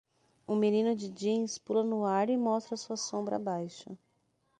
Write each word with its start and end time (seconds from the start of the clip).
Um 0.47 0.55
menino 0.55 0.95
de 0.95 1.09
jeans 1.09 1.59
pula 1.59 1.83
no 1.83 2.05
ar 2.05 2.27
e 2.27 2.35
mostra 2.35 2.75
sua 2.75 2.97
sombra 2.97 3.35
abaixo. 3.35 3.95